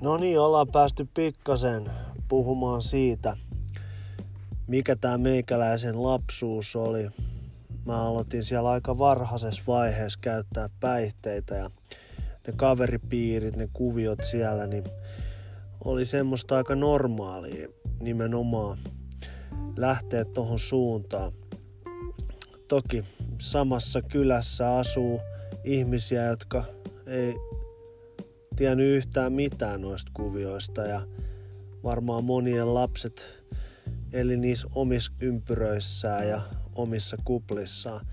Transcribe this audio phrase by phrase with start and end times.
[0.00, 1.90] No niin, ollaan päästy pikkasen
[2.28, 3.36] puhumaan siitä,
[4.66, 7.08] mikä tämä meikäläisen lapsuus oli.
[7.84, 11.70] Mä aloitin siellä aika varhaisessa vaiheessa käyttää päihteitä ja
[12.46, 14.84] ne kaveripiirit, ne kuviot siellä, niin
[15.84, 17.68] oli semmoista aika normaalia
[18.00, 18.78] nimenomaan
[19.76, 21.32] lähteä tuohon suuntaan.
[22.68, 23.04] Toki
[23.38, 25.20] samassa kylässä asuu
[25.64, 26.64] ihmisiä, jotka
[27.06, 27.34] ei
[28.56, 31.06] tiennyt yhtään mitään noista kuvioista ja
[31.84, 33.26] varmaan monien lapset
[34.12, 36.40] eli niissä omissa ympyröissään ja
[36.74, 38.06] omissa kuplissaan.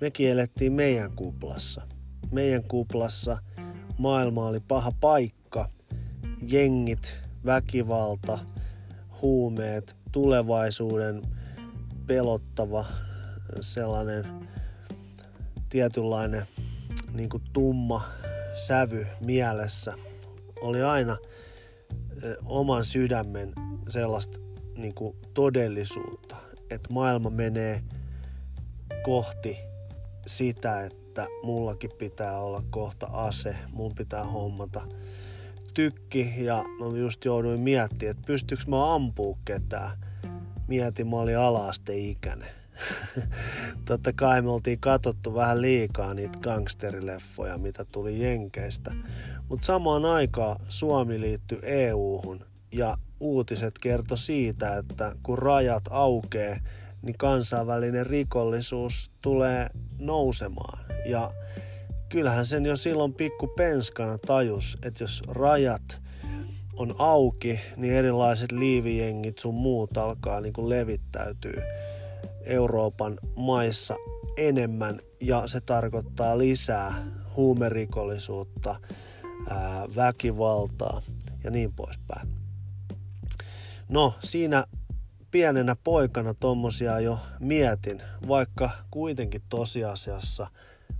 [0.00, 1.82] Mekin elettiin meidän kuplassa.
[2.32, 3.38] Meidän kuplassa
[3.98, 5.70] maailma oli paha paikka.
[6.48, 8.38] Jengit, väkivalta,
[9.22, 11.22] huumeet, tulevaisuuden
[12.06, 12.84] pelottava
[13.60, 14.24] sellainen
[15.68, 16.46] tietynlainen
[17.12, 18.04] niin tumma
[18.54, 19.94] sävy mielessä
[20.60, 21.16] oli aina
[22.44, 23.52] oman sydämen
[23.88, 24.38] sellaista
[24.76, 26.36] niin kuin todellisuutta,
[26.70, 27.82] että maailma menee
[29.02, 29.58] kohti
[30.26, 34.82] sitä, että mullakin pitää olla kohta ase, mun pitää hommata.
[35.74, 39.90] Tykki ja mä just jouduin miettimään, että pystyykö mä ampuu ketään.
[40.68, 42.63] Mietin, mä olin ala-asteikäinen
[43.88, 48.94] Totta kai me oltiin katsottu vähän liikaa niitä gangsterileffoja, mitä tuli Jenkeistä.
[49.48, 56.60] Mutta samaan aikaan Suomi liittyi EU-hun ja uutiset kertoi siitä, että kun rajat aukee,
[57.02, 60.84] niin kansainvälinen rikollisuus tulee nousemaan.
[61.06, 61.30] Ja
[62.08, 66.00] kyllähän sen jo silloin pikku penskana tajus, että jos rajat
[66.76, 71.62] on auki, niin erilaiset liivijengit sun muut alkaa niin kuin levittäytyy
[72.44, 73.96] Euroopan maissa
[74.36, 76.94] enemmän ja se tarkoittaa lisää
[77.36, 78.80] huumerikollisuutta,
[79.48, 81.02] ää, väkivaltaa
[81.44, 82.28] ja niin poispäin.
[83.88, 84.64] No siinä
[85.30, 90.46] pienenä poikana tommosia jo mietin, vaikka kuitenkin tosiasiassa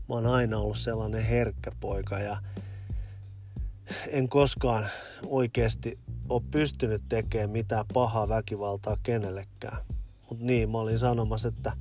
[0.09, 2.37] mä oon aina ollut sellainen herkkä poika ja
[4.09, 4.87] en koskaan
[5.27, 5.99] oikeasti
[6.29, 9.77] ole pystynyt tekemään mitään pahaa väkivaltaa kenellekään.
[10.35, 11.73] Mutta niin, mä olin sanomassa, että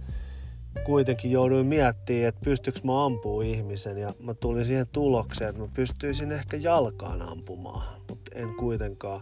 [0.86, 5.68] kuitenkin jouduin miettimään, että pystyykö mä ampuu ihmisen ja mä tulin siihen tulokseen, että mä
[5.74, 9.22] pystyisin ehkä jalkaan ampumaan, mutta en kuitenkaan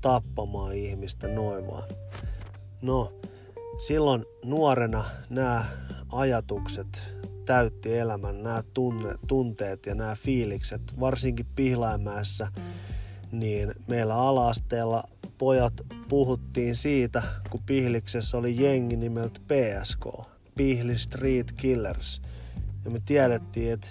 [0.00, 1.82] tappamaan ihmistä noin vaan.
[2.82, 3.12] No,
[3.78, 5.64] silloin nuorena nämä
[6.12, 7.02] ajatukset
[7.46, 12.48] täytti elämän, nämä tunne, tunteet ja nämä fiilikset, varsinkin Pihlaimäessä,
[13.32, 15.02] niin meillä alaasteella
[15.38, 15.72] pojat
[16.08, 20.06] puhuttiin siitä, kun Pihliksessä oli jengi nimeltä PSK,
[20.56, 22.22] Pihli Street Killers.
[22.84, 23.88] Ja me tiedettiin, että,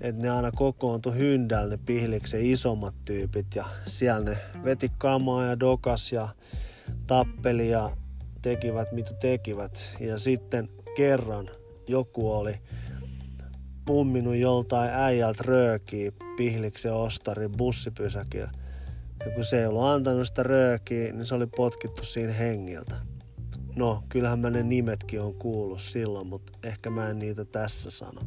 [0.00, 5.60] että ne aina kokoontui hyndällä ne Pihliksen isommat tyypit ja siellä ne veti kamaa ja
[5.60, 6.28] dokas ja
[7.06, 7.90] tappeli ja
[8.42, 9.96] tekivät mitä tekivät.
[10.00, 11.50] Ja sitten kerran
[11.88, 12.58] joku oli
[13.84, 18.50] pumminut joltain äijältä röökiä Pihliksen ostarin bussipysäkillä
[19.24, 22.96] ja kun se ei ollut antanut sitä röökiä, niin se oli potkittu siinä hengiltä.
[23.76, 28.20] No, kyllähän mä ne nimetkin on kuullut silloin, mutta ehkä mä en niitä tässä sano.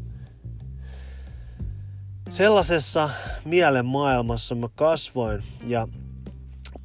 [2.29, 3.09] Sellaisessa
[3.45, 5.87] mielen maailmassa mä kasvoin ja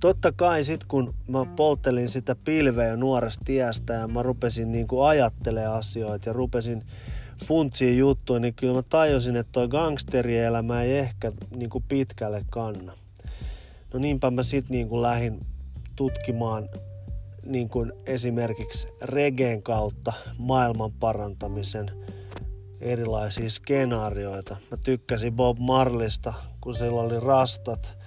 [0.01, 5.79] totta kai sit kun mä polttelin sitä pilveä nuoresta tiestä ja mä rupesin niin ajattelemaan
[5.79, 6.83] asioita ja rupesin
[7.45, 12.93] funtsiin juttuja, niin kyllä mä tajusin, että toi gangsterielämä ei ehkä niin pitkälle kanna.
[13.93, 15.47] No niinpä mä sit niin kuin lähdin
[15.97, 16.69] tutkimaan
[17.47, 21.91] niin kuin esimerkiksi regeen kautta maailman parantamisen
[22.81, 24.57] erilaisia skenaarioita.
[24.71, 27.99] Mä tykkäsin Bob Marlista, kun sillä oli rastat.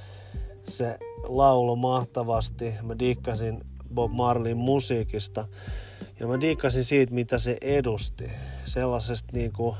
[0.67, 2.73] Se laulo mahtavasti.
[2.81, 3.63] Mä dikkasin
[3.93, 5.47] Bob Marlin musiikista.
[6.19, 8.31] Ja mä dikkasin siitä, mitä se edusti.
[8.65, 9.75] Sellaisesta niinku,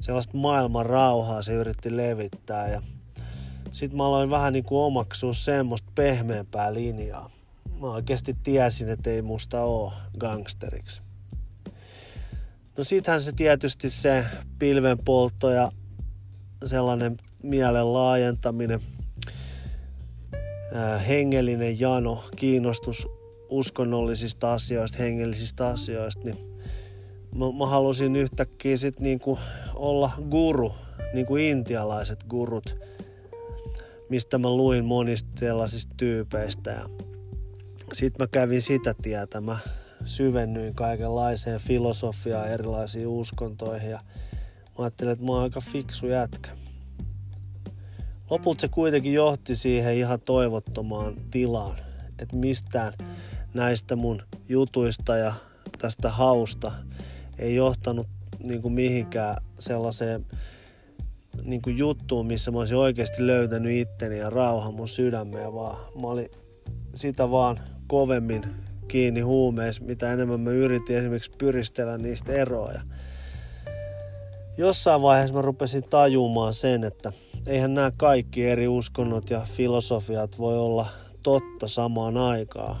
[0.00, 2.68] sellaista maailman rauhaa se yritti levittää.
[2.68, 2.82] Ja
[3.72, 7.30] sitten mä aloin vähän niin kuin omaksua semmoista pehmeämpää linjaa.
[7.80, 11.02] Mä oikeasti tiesin, että ei musta oo gangsteriksi.
[12.76, 14.24] No sittenhän se tietysti se
[14.58, 15.72] pilvenpoltto ja
[16.64, 18.80] sellainen mielen laajentaminen,
[21.08, 23.08] hengellinen jano, kiinnostus
[23.48, 26.60] uskonnollisista asioista, hengellisistä asioista, niin
[27.34, 29.38] mä, mä halusin yhtäkkiä sitten niinku
[29.74, 30.74] olla guru,
[31.14, 32.76] niin kuin intialaiset gurut–
[34.10, 36.70] mistä mä luin monista sellaisista tyypeistä.
[36.70, 36.88] Ja
[37.92, 39.40] sitten mä kävin sitä tietä.
[39.40, 39.58] Mä
[40.04, 44.00] syvennyin kaikenlaiseen filosofiaan, erilaisiin uskontoihin ja
[44.78, 46.50] mä ajattelin, että mä oon aika fiksu jätkä.
[48.30, 51.78] lopulta se kuitenkin johti siihen ihan toivottomaan tilaan,
[52.18, 52.92] että mistään
[53.54, 55.34] näistä mun jutuista ja
[55.78, 56.72] tästä hausta
[57.38, 58.06] ei johtanut
[58.38, 60.26] niin kuin mihinkään sellaiseen
[61.50, 66.06] niin kuin juttuun, missä mä olisin oikeasti löytänyt itteni ja rauhan mun sydämeen, vaan mä
[66.06, 66.28] olin
[66.94, 68.42] sitä vaan kovemmin
[68.88, 72.80] kiinni huumeissa, mitä enemmän mä yritin esimerkiksi pyristellä niistä eroja.
[74.58, 77.12] Jossain vaiheessa mä rupesin tajumaan sen, että
[77.46, 80.86] eihän nämä kaikki eri uskonnot ja filosofiat voi olla
[81.22, 82.76] totta samaan aikaan,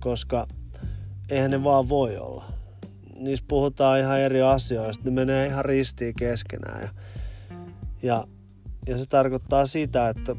[0.00, 0.46] koska
[1.30, 2.44] eihän ne vaan voi olla.
[3.16, 6.82] Niissä puhutaan ihan eri asioista, ne menee ihan ristiin keskenään.
[6.82, 6.88] Ja,
[8.02, 8.24] ja,
[8.86, 10.36] ja se tarkoittaa sitä, että,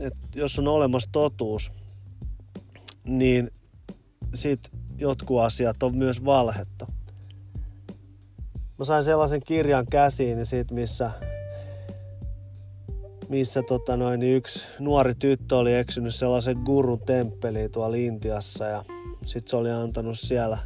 [0.00, 1.72] että jos on olemassa totuus,
[3.04, 3.50] niin
[4.34, 4.60] sit
[4.98, 6.86] jotkut asiat on myös valhetta.
[8.78, 11.10] Mä sain sellaisen kirjan käsiin niin siitä, missä,
[13.28, 18.84] missä tota noin, niin yksi nuori tyttö oli eksynyt sellaisen gurun temppeliin tuolla Intiassa ja
[19.24, 20.58] sitten se oli antanut siellä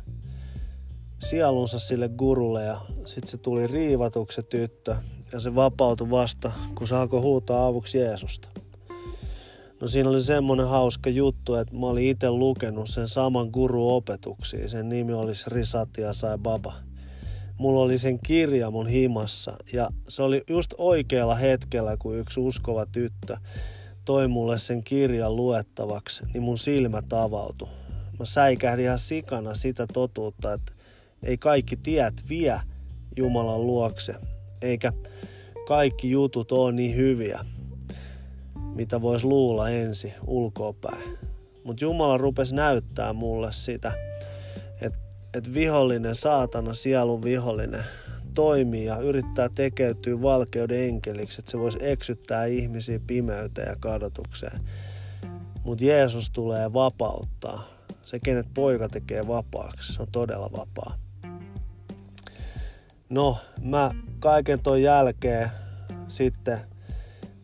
[1.21, 4.97] sielunsa sille gurulle ja sitten se tuli riivatuksi tyttö
[5.33, 8.49] ja se vapautui vasta, kun se alkoi huutaa avuksi Jeesusta.
[9.81, 14.69] No siinä oli semmonen hauska juttu, että mä olin itse lukenut sen saman guru-opetuksia.
[14.69, 16.75] Sen nimi oli Sri Satya Sai Baba.
[17.59, 22.87] Mulla oli sen kirja mun himassa ja se oli just oikealla hetkellä, kun yksi uskova
[22.87, 23.37] tyttö
[24.05, 27.69] toi mulle sen kirjan luettavaksi, niin mun silmät avautui.
[28.19, 30.73] Mä säikähdin ihan sikana sitä totuutta, että
[31.23, 32.61] ei kaikki tiet vie
[33.17, 34.15] Jumalan luokse,
[34.63, 34.93] eikä
[35.69, 37.45] kaikki jutut ole niin hyviä
[38.75, 41.19] mitä voisi luulla ensi ulkopäin.
[41.65, 43.93] Mutta Jumala rupesi näyttää mulle sitä,
[44.81, 44.99] että
[45.35, 47.85] et vihollinen, saatana, sielun vihollinen,
[48.35, 54.61] toimii ja yrittää tekeytyä valkeuden enkeliksi, että se voisi eksyttää ihmisiä pimeyteen ja kadotukseen.
[55.65, 57.65] Mutta Jeesus tulee vapauttaa.
[58.05, 60.95] Se, kenet poika tekee vapaaksi, se on todella vapaa.
[63.11, 63.91] No, mä
[64.21, 65.51] kaiken ton jälkeen
[66.09, 66.61] sitten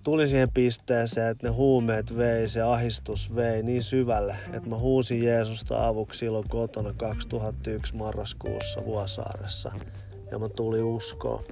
[0.05, 5.25] tuli siihen pisteeseen, että ne huumeet vei, se ahistus vei niin syvälle, että mä huusin
[5.25, 9.73] Jeesusta avuksi silloin kotona 2001 marraskuussa Vuosaaressa.
[10.31, 11.45] Ja mä tuli uskoon.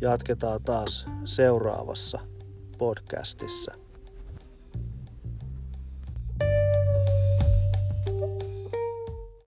[0.00, 2.18] Jatketaan taas seuraavassa
[2.78, 3.83] podcastissa.